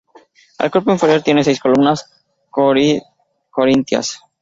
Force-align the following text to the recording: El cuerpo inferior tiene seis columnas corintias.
El 0.57 0.71
cuerpo 0.71 0.89
inferior 0.91 1.21
tiene 1.21 1.43
seis 1.43 1.59
columnas 1.59 2.11
corintias. 2.49 4.19